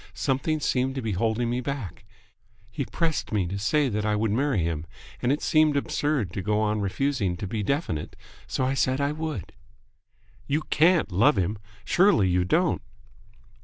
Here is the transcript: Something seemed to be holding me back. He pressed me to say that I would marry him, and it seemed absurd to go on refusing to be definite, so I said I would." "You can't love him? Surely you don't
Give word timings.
Something 0.15 0.59
seemed 0.59 0.95
to 0.95 1.01
be 1.03 1.11
holding 1.11 1.47
me 1.47 1.61
back. 1.61 2.05
He 2.71 2.85
pressed 2.85 3.31
me 3.31 3.45
to 3.45 3.59
say 3.59 3.87
that 3.87 4.03
I 4.03 4.15
would 4.15 4.31
marry 4.31 4.63
him, 4.63 4.87
and 5.21 5.31
it 5.31 5.43
seemed 5.43 5.77
absurd 5.77 6.33
to 6.33 6.41
go 6.41 6.59
on 6.59 6.81
refusing 6.81 7.37
to 7.37 7.45
be 7.45 7.61
definite, 7.61 8.15
so 8.47 8.65
I 8.65 8.73
said 8.73 8.99
I 8.99 9.11
would." 9.11 9.53
"You 10.47 10.63
can't 10.71 11.11
love 11.11 11.37
him? 11.37 11.59
Surely 11.85 12.27
you 12.27 12.43
don't 12.43 12.81